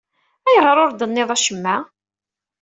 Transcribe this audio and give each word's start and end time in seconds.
Ayɣer 0.47 0.75
ur 0.83 0.89
d-tenniḍ 0.91 1.29
acemma? 1.35 1.75